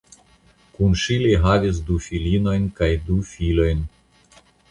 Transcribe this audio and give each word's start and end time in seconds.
Kun 0.77 0.95
ŝi 1.01 1.17
li 1.23 1.33
havis 1.43 1.81
du 1.89 1.99
filinojn 2.07 2.65
kaj 2.81 2.91
du 3.11 3.21
filojn. 3.35 3.87